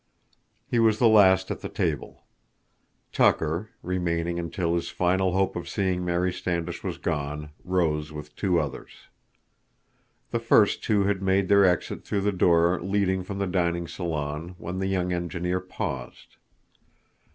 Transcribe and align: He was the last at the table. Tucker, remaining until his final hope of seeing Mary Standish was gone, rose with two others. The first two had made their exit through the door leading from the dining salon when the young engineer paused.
He 0.67 0.79
was 0.79 0.97
the 0.97 1.07
last 1.07 1.51
at 1.51 1.61
the 1.61 1.69
table. 1.69 2.23
Tucker, 3.13 3.69
remaining 3.83 4.39
until 4.39 4.73
his 4.73 4.89
final 4.89 5.33
hope 5.33 5.55
of 5.55 5.69
seeing 5.69 6.03
Mary 6.03 6.33
Standish 6.33 6.83
was 6.83 6.97
gone, 6.97 7.51
rose 7.63 8.11
with 8.11 8.35
two 8.35 8.59
others. 8.59 8.93
The 10.31 10.39
first 10.39 10.83
two 10.83 11.03
had 11.03 11.21
made 11.21 11.49
their 11.49 11.65
exit 11.65 12.03
through 12.03 12.21
the 12.21 12.31
door 12.31 12.81
leading 12.81 13.23
from 13.23 13.37
the 13.37 13.45
dining 13.45 13.87
salon 13.87 14.55
when 14.57 14.79
the 14.79 14.87
young 14.87 15.13
engineer 15.13 15.59
paused. 15.59 16.37